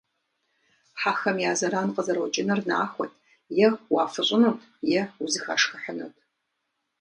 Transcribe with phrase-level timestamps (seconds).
[1.01, 3.13] Хьэхэм я зэран къызэрокӀынур нахуэт-
[3.65, 4.59] е уафыщӏынут,
[4.99, 6.15] е узэхашхыхьынут.